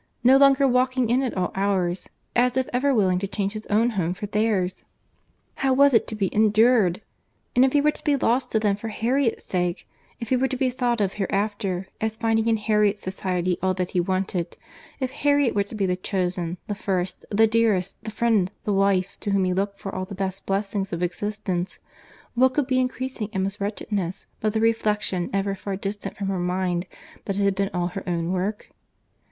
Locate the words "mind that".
26.39-27.37